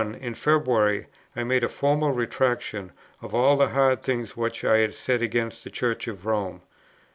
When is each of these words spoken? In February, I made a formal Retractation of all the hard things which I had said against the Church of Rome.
In 0.19 0.33
February, 0.33 1.05
I 1.35 1.43
made 1.43 1.63
a 1.63 1.69
formal 1.69 2.09
Retractation 2.11 2.91
of 3.21 3.35
all 3.35 3.55
the 3.55 3.67
hard 3.69 4.01
things 4.01 4.35
which 4.35 4.65
I 4.65 4.79
had 4.79 4.95
said 4.95 5.21
against 5.21 5.63
the 5.63 5.69
Church 5.69 6.07
of 6.07 6.25
Rome. 6.25 6.63